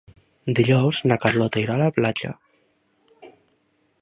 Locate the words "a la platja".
1.75-2.35